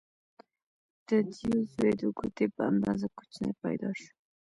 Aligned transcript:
د 1.07 1.09
دیو 1.33 1.57
زوی 1.73 1.91
د 2.01 2.03
ګوتې 2.17 2.45
په 2.55 2.61
اندازه 2.71 3.07
کوچنی 3.17 3.51
پیدا 3.63 3.89
شو. 3.99 4.11